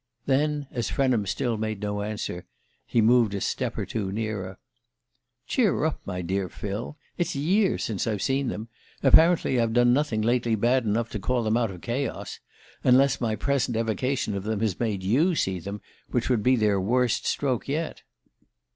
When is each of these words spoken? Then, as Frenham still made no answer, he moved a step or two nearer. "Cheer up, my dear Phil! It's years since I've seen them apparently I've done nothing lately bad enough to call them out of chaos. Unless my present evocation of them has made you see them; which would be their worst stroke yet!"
Then, 0.25 0.65
as 0.71 0.89
Frenham 0.89 1.27
still 1.27 1.57
made 1.57 1.79
no 1.81 2.01
answer, 2.01 2.47
he 2.87 3.01
moved 3.01 3.35
a 3.35 3.39
step 3.39 3.77
or 3.77 3.85
two 3.85 4.11
nearer. 4.11 4.57
"Cheer 5.45 5.85
up, 5.85 6.01
my 6.07 6.23
dear 6.23 6.49
Phil! 6.49 6.97
It's 7.19 7.35
years 7.35 7.83
since 7.83 8.07
I've 8.07 8.23
seen 8.23 8.47
them 8.47 8.67
apparently 9.03 9.59
I've 9.59 9.73
done 9.73 9.93
nothing 9.93 10.23
lately 10.23 10.55
bad 10.55 10.85
enough 10.85 11.11
to 11.11 11.19
call 11.19 11.43
them 11.43 11.55
out 11.55 11.69
of 11.69 11.81
chaos. 11.81 12.39
Unless 12.83 13.21
my 13.21 13.35
present 13.35 13.77
evocation 13.77 14.33
of 14.35 14.41
them 14.41 14.61
has 14.61 14.79
made 14.79 15.03
you 15.03 15.35
see 15.35 15.59
them; 15.59 15.81
which 16.09 16.31
would 16.31 16.41
be 16.41 16.55
their 16.55 16.81
worst 16.81 17.27
stroke 17.27 17.67
yet!" 17.67 18.01